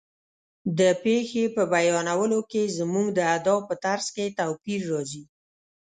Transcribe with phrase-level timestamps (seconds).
[0.79, 5.23] د پېښې په بیانولو کې زموږ د ادا په طرز کې توپیر راځي.